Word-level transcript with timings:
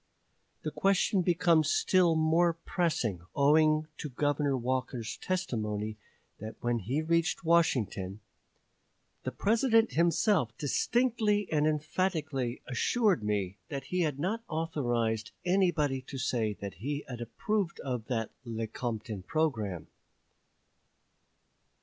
The 0.63 0.71
question 0.71 1.21
becomes 1.21 1.69
still 1.69 2.15
more 2.15 2.53
pressing 2.53 3.21
owing 3.35 3.85
to 3.99 4.09
Governor 4.09 4.57
Walker's 4.57 5.15
testimony 5.17 5.95
that 6.39 6.55
when 6.59 6.79
he 6.79 7.03
reached 7.03 7.43
Washington, 7.45 8.19
"the 9.25 9.31
President 9.31 9.91
himself 9.91 10.57
distinctly 10.57 11.47
and 11.51 11.67
emphatically 11.67 12.63
assured 12.65 13.23
me 13.23 13.59
that 13.69 13.83
he 13.93 13.99
had 14.01 14.17
not 14.17 14.43
authorized 14.47 15.33
anybody 15.45 16.01
to 16.07 16.17
say 16.17 16.53
that 16.53 16.73
he 16.81 17.05
had 17.07 17.21
approved 17.21 17.79
of 17.81 18.07
that 18.07 18.31
[Lecompton] 18.43 19.21
programme." 19.27 19.85